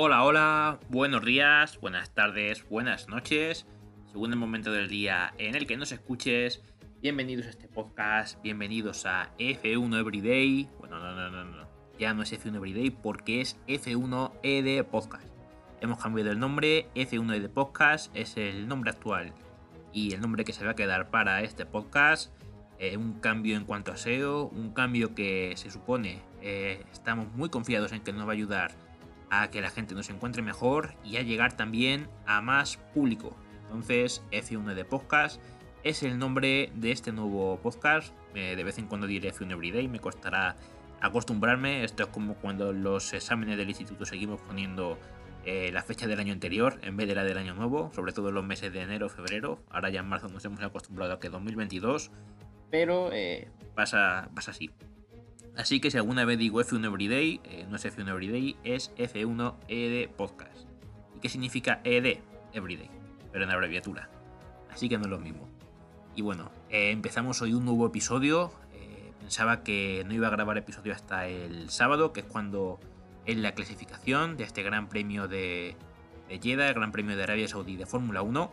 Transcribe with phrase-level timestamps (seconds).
[0.00, 3.66] Hola, hola, buenos días, buenas tardes, buenas noches,
[4.12, 6.62] según el momento del día en el que nos escuches.
[7.02, 10.68] Bienvenidos a este podcast, bienvenidos a F1 Everyday.
[10.78, 15.26] Bueno, no, no, no, no, ya no es F1 Everyday porque es F1 ED Podcast.
[15.80, 19.32] Hemos cambiado el nombre, F1 ED Podcast es el nombre actual
[19.92, 22.32] y el nombre que se va a quedar para este podcast.
[22.78, 27.48] Eh, un cambio en cuanto a SEO, un cambio que se supone eh, estamos muy
[27.48, 28.87] confiados en que nos va a ayudar
[29.30, 33.36] a que la gente nos encuentre mejor y a llegar también a más público.
[33.62, 35.40] Entonces, F1 de Podcast
[35.84, 38.14] es el nombre de este nuevo podcast.
[38.34, 40.56] Eh, de vez en cuando diré F1 Everyday, me costará
[41.00, 41.84] acostumbrarme.
[41.84, 44.98] Esto es como cuando los exámenes del instituto seguimos poniendo
[45.44, 48.28] eh, la fecha del año anterior en vez de la del año nuevo, sobre todo
[48.28, 49.62] en los meses de enero, febrero.
[49.70, 52.10] Ahora ya en marzo nos hemos acostumbrado a que 2022,
[52.70, 54.70] pero eh, pasa, pasa así.
[55.58, 59.56] Así que si alguna vez digo F1 Everyday, eh, no es F1 Everyday, es F1
[59.66, 60.68] ED Podcast.
[61.16, 62.20] ¿Y qué significa ED?
[62.52, 62.88] Everyday,
[63.32, 64.08] pero en abreviatura.
[64.70, 65.48] Así que no es lo mismo.
[66.14, 68.52] Y bueno, eh, empezamos hoy un nuevo episodio.
[68.72, 72.78] Eh, pensaba que no iba a grabar episodio hasta el sábado, que es cuando
[73.26, 75.74] es la clasificación de este Gran Premio de,
[76.28, 78.52] de Jeddah, el Gran Premio de Arabia Saudí de Fórmula 1.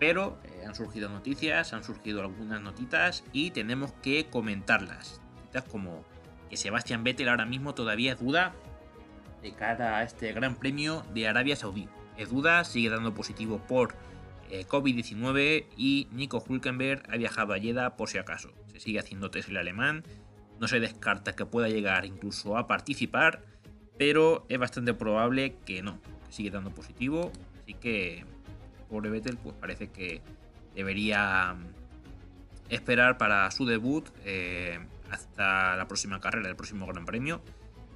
[0.00, 5.20] Pero han surgido noticias, han surgido algunas notitas y tenemos que comentarlas.
[5.36, 6.02] Notitas como
[6.52, 8.52] que Sebastián Vettel ahora mismo todavía es duda
[9.40, 11.88] de cara a este Gran Premio de Arabia Saudí.
[12.18, 13.94] Es duda, sigue dando positivo por
[14.50, 18.52] eh, COVID-19 y Nico Hulkenberg ha viajado a Jeddah por si acaso.
[18.66, 20.04] Se sigue haciendo test el alemán,
[20.60, 23.42] no se descarta que pueda llegar incluso a participar,
[23.96, 28.26] pero es bastante probable que no, sigue dando positivo, así que
[28.90, 30.20] pobre Vettel pues parece que
[30.74, 31.64] debería mm,
[32.68, 34.80] esperar para su debut eh,
[35.12, 37.42] hasta la próxima carrera, el próximo Gran Premio.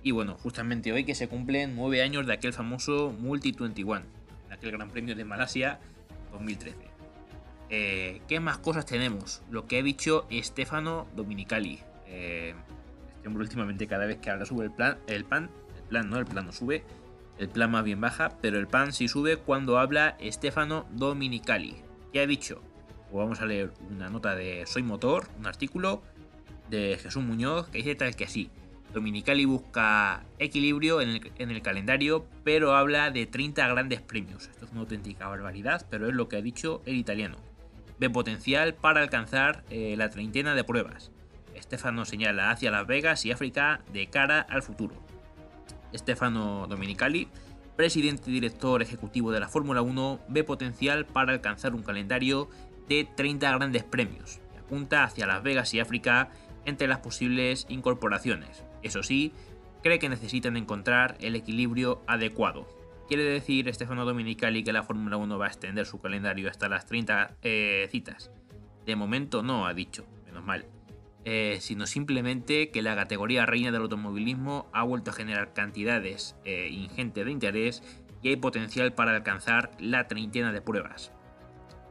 [0.03, 4.03] Y bueno, justamente hoy que se cumplen nueve años de aquel famoso Multi 21,
[4.49, 5.81] de aquel Gran Premio de Malasia
[6.33, 6.77] 2013.
[7.71, 9.43] Eh, ¿Qué más cosas tenemos?
[9.51, 11.81] Lo que ha dicho Stefano Dominicali.
[12.07, 12.55] Eh,
[13.17, 16.19] este hombre últimamente cada vez que habla sube el plan, el pan, el plan no,
[16.19, 16.85] el plan no sube,
[17.39, 21.77] el plan más bien baja, pero el pan sí sube cuando habla Stefano Dominicali.
[22.13, 22.63] ¿Qué ha dicho?
[23.11, 26.03] Pues vamos a leer una nota de Soy Motor, un artículo
[26.71, 28.51] de Jesús Muñoz que dice tal que así.
[28.93, 34.49] Dominicali busca equilibrio en el, calendario, pero habla de 30 grandes premios.
[34.49, 37.37] Esto es una auténtica barbaridad, pero es lo que ha dicho el italiano.
[37.99, 41.11] Ve potencial para alcanzar eh, la treintena de pruebas.
[41.55, 44.95] Estefano señala hacia Las Vegas y África de cara al futuro.
[45.93, 47.29] Estefano Dominicali,
[47.77, 52.49] presidente y director ejecutivo de la Fórmula 1, ve potencial para alcanzar un calendario
[52.89, 54.41] de 30 grandes premios.
[54.59, 56.31] Apunta hacia Las Vegas y África
[56.67, 58.65] entre las posibles incorporaciones.
[58.83, 59.33] Eso sí,
[59.83, 62.69] cree que necesitan encontrar el equilibrio adecuado.
[63.09, 66.87] Quiere decir Stefano Dominicali que la Fórmula 1 va a extender su calendario hasta las
[66.87, 68.33] 30 eh, citas.
[68.85, 70.67] De momento no, ha dicho, menos mal.
[71.25, 76.69] Eh, sino simplemente que la categoría reina del automovilismo ha vuelto a generar cantidades eh,
[76.71, 77.83] ingentes de interés
[78.23, 81.13] y hay potencial para alcanzar la treintena de pruebas.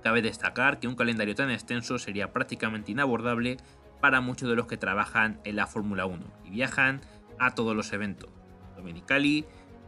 [0.03, 3.57] Cabe destacar que un calendario tan extenso sería prácticamente inabordable
[4.01, 7.01] para muchos de los que trabajan en la Fórmula 1 y viajan
[7.39, 8.29] a todos los eventos.
[8.75, 9.45] Dominicali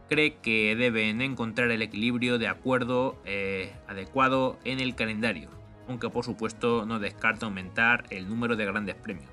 [0.08, 5.50] cree que deben encontrar el equilibrio de acuerdo eh, adecuado en el calendario,
[5.86, 9.30] aunque por supuesto no descarta aumentar el número de grandes premios.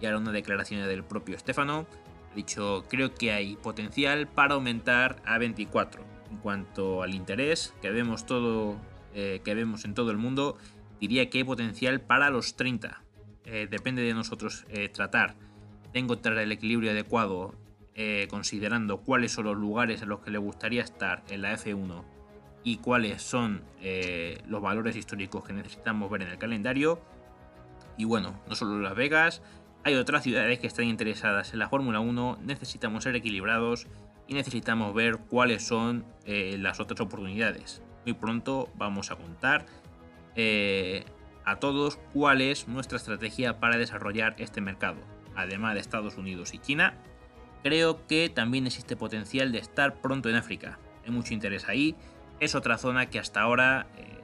[0.00, 1.86] Y ahora una declaración del propio Stefano
[2.30, 6.02] ha dicho creo que hay potencial para aumentar a 24.
[6.30, 8.76] En cuanto al interés que vemos todo
[9.14, 10.56] eh, que vemos en todo el mundo,
[11.00, 13.02] diría que hay potencial para los 30.
[13.44, 15.34] Eh, depende de nosotros eh, tratar
[15.92, 17.54] de encontrar el equilibrio adecuado
[17.94, 22.04] eh, considerando cuáles son los lugares en los que le gustaría estar en la F1
[22.64, 23.64] y cuáles son
[24.46, 27.00] los valores históricos que necesitamos ver en el calendario.
[27.98, 29.42] Y bueno, no solo Las Vegas,
[29.82, 33.88] hay otras ciudades que están interesadas en la Fórmula 1, necesitamos ser equilibrados
[34.28, 37.82] y necesitamos ver cuáles son las otras oportunidades.
[38.06, 39.66] Muy pronto vamos a contar
[41.44, 44.98] a todos cuál es nuestra estrategia para desarrollar este mercado.
[45.34, 46.94] Además de Estados Unidos y China,
[47.62, 50.78] creo que también existe potencial de estar pronto en África.
[51.04, 51.96] Hay mucho interés ahí.
[52.40, 54.20] Es otra zona que hasta ahora eh,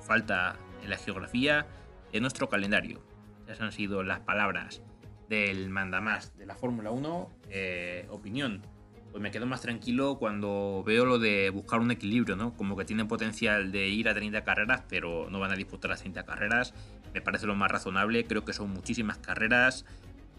[0.00, 1.66] falta en la geografía
[2.12, 3.02] de nuestro calendario.
[3.46, 4.82] Esas han sido las palabras
[5.28, 7.30] del mandamás de la Fórmula 1.
[7.50, 8.62] Eh, opinión
[9.10, 12.56] pues me quedo más tranquilo cuando veo lo de buscar un equilibrio, ¿no?
[12.56, 16.00] Como que tienen potencial de ir a 30 carreras, pero no van a disputar las
[16.00, 16.74] 30 carreras.
[17.12, 19.84] Me parece lo más razonable, creo que son muchísimas carreras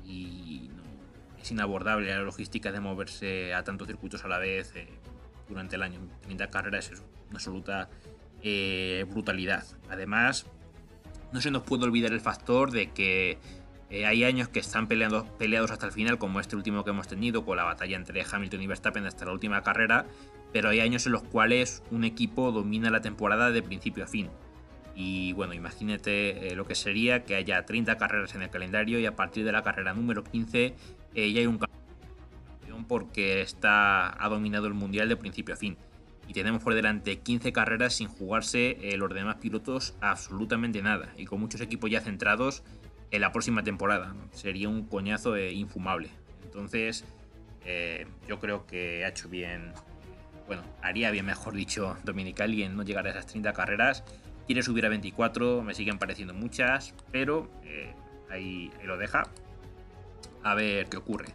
[0.05, 0.69] y
[1.41, 4.73] es inabordable la logística de moverse a tantos circuitos a la vez.
[4.75, 4.87] Eh,
[5.51, 5.99] durante el año.
[6.23, 7.89] 30 carreras es una absoluta
[8.41, 9.63] eh, brutalidad.
[9.89, 10.47] Además,
[11.31, 13.37] no se nos puede olvidar el factor de que
[13.91, 17.07] eh, hay años que están peleando, peleados hasta el final, como este último que hemos
[17.07, 20.05] tenido, con la batalla entre Hamilton y Verstappen hasta la última carrera,
[20.53, 24.29] pero hay años en los cuales un equipo domina la temporada de principio a fin.
[24.95, 29.05] Y bueno, imagínate eh, lo que sería que haya 30 carreras en el calendario y
[29.05, 30.75] a partir de la carrera número 15
[31.13, 35.77] ya hay un campeón porque está, ha dominado el mundial de principio a fin
[36.31, 41.25] y tenemos por delante 15 carreras sin jugarse eh, los demás pilotos absolutamente nada y
[41.25, 42.63] con muchos equipos ya centrados
[43.11, 44.15] en la próxima temporada.
[44.31, 46.09] Sería un coñazo eh, infumable.
[46.43, 47.05] Entonces,
[47.65, 49.73] eh, yo creo que ha hecho bien,
[50.47, 54.03] bueno, haría bien, mejor dicho, Dominicali en no llegar a esas 30 carreras.
[54.47, 57.49] Quiere subir a 24, me siguen pareciendo muchas, pero
[58.29, 59.23] ahí, ahí lo deja.
[60.43, 61.27] A ver qué ocurre.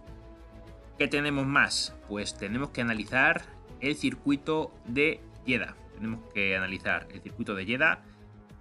[0.98, 1.94] ¿Qué tenemos más?
[2.08, 3.42] Pues tenemos que analizar
[3.80, 5.74] el circuito de Jeddah.
[5.94, 8.02] Tenemos que analizar el circuito de Jeddah.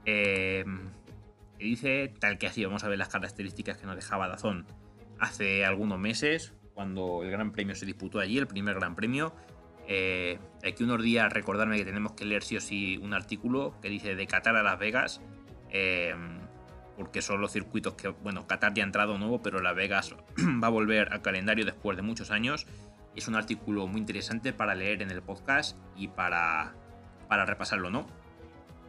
[0.06, 0.66] Eh,
[1.58, 2.64] que dice tal que así.
[2.64, 4.66] Vamos a ver las características que nos dejaba Dazón
[5.20, 9.34] hace algunos meses, cuando el Gran Premio se disputó allí, el primer Gran Premio.
[9.88, 13.90] Eh, aquí unos días recordarme que tenemos que leer sí o sí un artículo que
[13.90, 15.22] dice de Qatar a Las Vegas.
[15.70, 16.14] Eh,
[16.96, 20.16] porque son los circuitos que, bueno, Qatar ya ha entrado nuevo, pero Las Vegas
[20.64, 22.68] va a volver al calendario después de muchos años.
[23.16, 26.74] Es un artículo muy interesante para leer en el podcast y para,
[27.28, 28.08] para repasarlo, ¿no?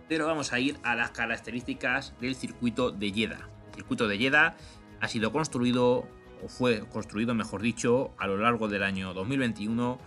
[0.08, 3.48] Pero vamos a ir a las características del circuito de Jeddah.
[3.68, 4.56] El circuito de Jeddah
[5.00, 6.08] ha sido construido,
[6.42, 9.98] o fue construido, mejor dicho, a lo largo del año 2021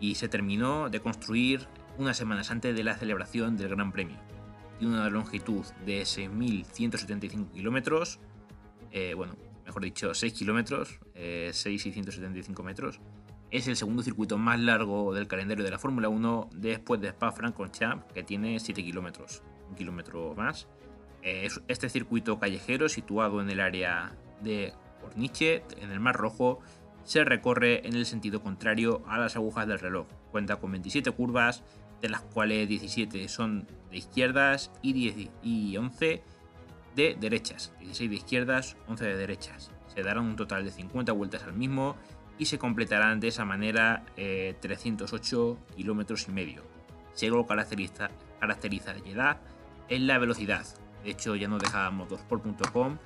[0.00, 1.66] y se terminó de construir
[1.98, 4.18] unas semanas antes de la celebración del Gran Premio.
[4.78, 8.20] Tiene una longitud de 6.175 kilómetros,
[8.90, 13.00] eh, bueno, mejor dicho, 6 kilómetros, eh, 6.675 metros,
[13.50, 18.12] es el segundo circuito más largo del calendario de la Fórmula 1 después de Spa-Francorchamps,
[18.12, 20.66] que tiene 7 kilómetros, un kilómetro más.
[21.22, 26.60] Eh, este circuito callejero, situado en el área de Corniche, en el Mar Rojo,
[27.04, 30.06] se recorre en el sentido contrario a las agujas del reloj.
[30.32, 31.62] Cuenta con 27 curvas,
[32.02, 36.22] de las cuales 17 son de izquierdas y, 10, y 11
[36.96, 37.72] de derechas.
[37.78, 39.70] 16 de izquierdas, 11 de derechas.
[39.94, 41.96] Se darán un total de 50 vueltas al mismo
[42.38, 46.62] y se completarán de esa manera 308 eh, kilómetros y medio.
[47.46, 48.10] Caracteriza,
[48.40, 49.38] a
[49.88, 50.66] es la velocidad.
[51.02, 52.98] De hecho, ya nos dejábamos por.com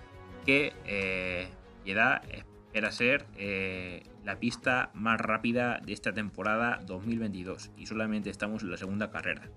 [0.44, 1.48] que eh,
[1.84, 8.70] espera ser eh, la pista más rápida de esta temporada 2022 y solamente estamos en
[8.70, 9.48] la segunda carrera.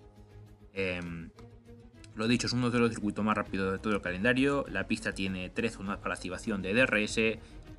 [2.16, 4.66] Lo dicho, es uno de los circuitos más rápidos de todo el calendario.
[4.70, 7.20] La pista tiene tres zonas para activación de DRS,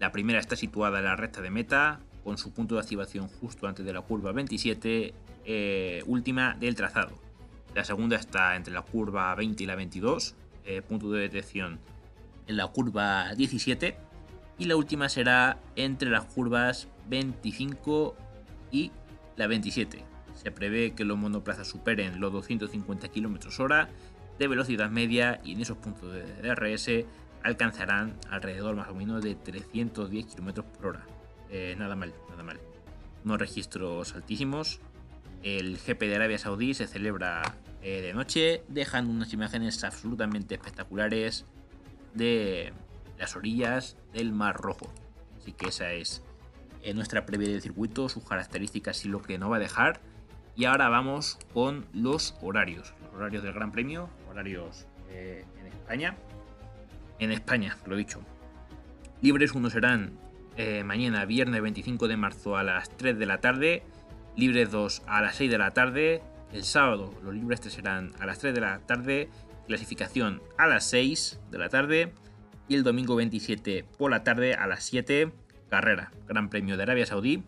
[0.01, 3.69] la primera está situada en la recta de meta, con su punto de activación justo
[3.69, 5.15] antes de la curva 27,
[5.45, 7.13] eh, última del trazado.
[7.75, 10.35] La segunda está entre la curva 20 y la 22,
[10.65, 11.79] eh, punto de detección
[12.47, 13.97] en la curva 17.
[14.59, 18.17] Y la última será entre las curvas 25
[18.71, 18.93] y
[19.37, 20.05] la 27.
[20.35, 23.89] Se prevé que los monoplazas superen los 250 km hora
[24.39, 27.07] de velocidad media y en esos puntos de DRS
[27.43, 31.07] alcanzarán alrededor más o menos de 310 km por hora.
[31.51, 32.59] Eh, nada mal, nada mal.
[33.25, 34.81] Unos registros altísimos.
[35.43, 37.43] El GP de Arabia Saudí se celebra
[37.83, 41.45] eh, de noche, dejando unas imágenes absolutamente espectaculares
[42.15, 42.73] de
[43.19, 44.91] las orillas del Mar Rojo.
[45.39, 46.23] Así que esa es
[46.83, 50.01] eh, nuestra previa del circuito, sus características y lo que no va a dejar.
[50.57, 52.95] Y ahora vamos con los horarios.
[53.15, 56.17] Horarios del Gran Premio, horarios en España
[57.19, 58.21] en España, lo he dicho.
[59.21, 60.19] Libres uno serán
[60.57, 63.83] eh, mañana, viernes 25 de marzo a las 3 de la tarde.
[64.37, 66.23] Libres 2 a las 6 de la tarde.
[66.53, 69.31] El sábado los libres 3 serán a las 3 de la tarde.
[69.67, 72.13] Clasificación a las 6 de la tarde.
[72.69, 75.33] Y el domingo 27 por la tarde a las 7.
[75.71, 77.43] Carrera, Gran Premio de Arabia Saudí.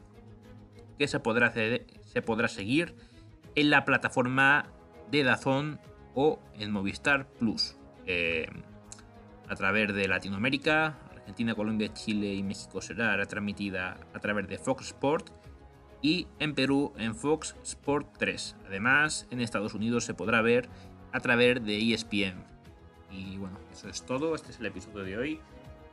[0.99, 2.95] Que se podrá, se podrá seguir
[3.55, 4.71] en la plataforma
[5.11, 5.81] de Dazón
[6.15, 7.77] o en Movistar Plus.
[8.07, 8.47] Eh,
[9.49, 14.87] a través de Latinoamérica, Argentina, Colombia, Chile y México será retransmitida a través de Fox
[14.87, 15.31] Sport
[16.03, 18.57] y en Perú en Fox Sport 3.
[18.67, 20.69] Además, en Estados Unidos se podrá ver
[21.13, 22.45] a través de ESPN.
[23.11, 24.35] Y bueno, eso es todo.
[24.35, 25.41] Este es el episodio de hoy.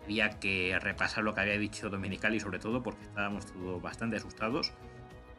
[0.03, 4.73] Había que repasar lo que había dicho Dominicali sobre todo porque estábamos todos bastante asustados.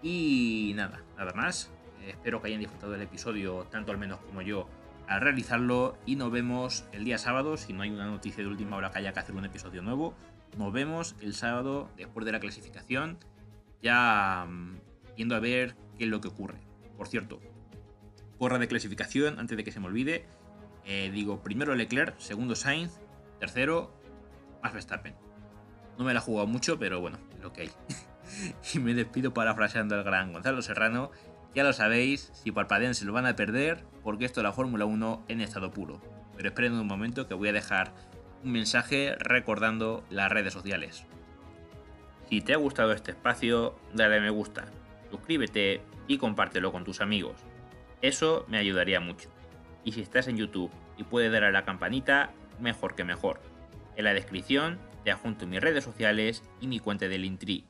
[0.03, 1.71] Y nada, nada más.
[2.09, 4.69] Espero que hayan disfrutado del episodio tanto al menos como yo
[5.07, 8.77] a realizarlo y nos vemos el día sábado, si no hay una noticia de última
[8.77, 10.15] hora que haya que hacer un episodio nuevo,
[10.57, 13.19] nos vemos el sábado después de la clasificación,
[13.83, 14.79] ya mm,
[15.17, 16.61] viendo a ver qué es lo que ocurre.
[16.97, 17.41] Por cierto,
[18.39, 20.27] porra de clasificación antes de que se me olvide.
[20.85, 23.01] Eh, digo, primero Leclerc, segundo Sainz,
[23.41, 23.93] tercero
[24.63, 25.15] Max Verstappen.
[25.99, 27.71] No me la he jugado mucho, pero bueno, lo que hay.
[28.75, 31.11] y me despido parafraseando al gran Gonzalo Serrano.
[31.55, 34.87] Ya lo sabéis, si parpadean se lo van a perder, porque esto es la Fórmula
[34.87, 36.01] 1 en estado puro.
[36.37, 37.93] Pero esperen un momento que voy a dejar
[38.43, 41.07] un mensaje recordando las redes sociales.
[42.29, 44.65] Si te ha gustado este espacio, dale a me gusta,
[45.11, 47.37] suscríbete y compártelo con tus amigos.
[48.03, 49.31] Eso me ayudaría mucho.
[49.85, 53.41] Y si estás en YouTube y puedes dar a la campanita, mejor que mejor.
[53.95, 57.65] En la descripción te adjunto mis redes sociales y mi cuenta de Linktree.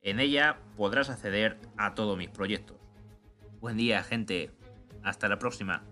[0.00, 2.85] En ella podrás acceder a todos mis proyectos.
[3.66, 4.52] Buen día, gente.
[5.02, 5.82] Hasta la próxima.